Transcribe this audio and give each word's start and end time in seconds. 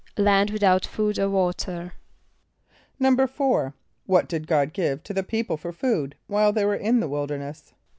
=A 0.17 0.21
land 0.23 0.49
without 0.49 0.83
food 0.83 1.19
or 1.19 1.29
water.= 1.29 1.93
=4.= 2.99 3.73
What 4.07 4.27
did 4.27 4.47
God 4.47 4.73
give 4.73 5.03
to 5.03 5.13
the 5.13 5.21
people 5.21 5.57
for 5.57 5.71
food 5.71 6.15
while 6.25 6.51
they 6.51 6.65
were 6.65 6.73
in 6.73 7.01
the 7.01 7.07
wilderness? 7.07 7.75